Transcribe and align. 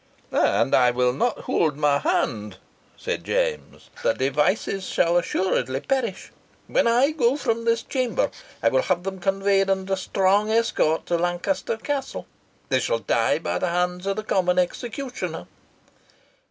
"And 0.31 0.73
I 0.73 0.89
will 0.89 1.13
not 1.13 1.41
hold 1.41 1.77
my 1.77 1.99
hand," 1.99 2.57
said 2.97 3.23
James. 3.23 3.91
"The 4.01 4.13
Devices 4.13 4.87
shall 4.87 5.15
assuredly 5.15 5.79
perish. 5.81 6.31
When 6.65 6.87
I 6.87 7.11
go 7.11 7.35
from 7.37 7.65
this 7.65 7.83
chamber, 7.83 8.31
I 8.63 8.69
will 8.69 8.81
have 8.81 9.03
them 9.03 9.19
conveyed 9.19 9.69
under 9.69 9.93
a 9.93 9.97
strong 9.97 10.49
escort 10.51 11.05
to 11.05 11.19
Lancaster 11.19 11.77
Castle. 11.77 12.25
They 12.69 12.79
shall 12.79 12.97
die 12.97 13.37
by 13.37 13.59
the 13.59 13.69
hands 13.69 14.07
of 14.07 14.15
the 14.15 14.23
common 14.23 14.57
executioner." 14.57 15.45